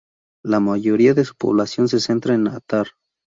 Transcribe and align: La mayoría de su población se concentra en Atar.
La 0.43 0.59
mayoría 0.59 1.13
de 1.13 1.23
su 1.23 1.35
población 1.35 1.87
se 1.87 1.97
concentra 1.97 2.33
en 2.33 2.47
Atar. 2.47 2.87